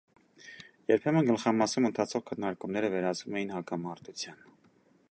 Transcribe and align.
Երբեմն 0.91 1.27
գլխամասում 1.27 1.87
ընթացող 1.91 2.25
քննարկումները 2.31 2.91
վերածվում 2.95 3.39
էին 3.43 3.57
հակամարտության։ 3.59 4.43